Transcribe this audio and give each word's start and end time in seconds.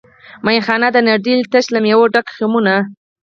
میخانه 0.45 0.89
ده 0.95 0.99
نړېدلې 1.07 1.45
تش 1.51 1.65
له 1.73 1.79
میو 1.83 2.03
ډک 2.13 2.27
خُمونه 2.35 2.75